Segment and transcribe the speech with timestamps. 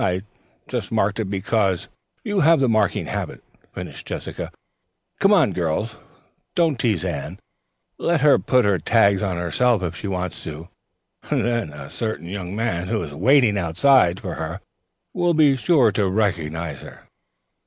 [0.03, 0.23] "I
[0.67, 1.87] just marked it because"
[2.23, 4.51] "You have the marking habit," finished Jessica.
[5.19, 5.95] "Come on, girls.
[6.55, 7.37] Don't tease Anne.
[7.99, 10.69] Let her put tags on herself if she wants to.
[11.29, 14.59] Then a certain young man who is waiting outside for her
[15.13, 17.01] will be sure to recognize her.